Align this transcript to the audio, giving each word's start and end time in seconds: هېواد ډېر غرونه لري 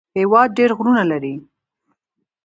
هېواد 0.19 0.49
ډېر 0.57 0.69
غرونه 0.77 1.03
لري 1.11 1.35